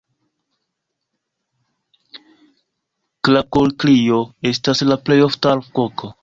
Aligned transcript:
Klakokrio 3.29 4.23
estas 4.53 4.83
la 4.89 4.99
plej 5.11 5.19
ofta 5.29 5.55
alvoko. 5.59 6.13